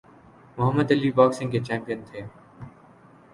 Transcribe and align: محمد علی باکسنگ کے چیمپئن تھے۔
محمد 0.57 0.91
علی 0.91 1.11
باکسنگ 1.17 1.49
کے 1.51 1.59
چیمپئن 1.59 1.99
تھے۔ 2.09 2.21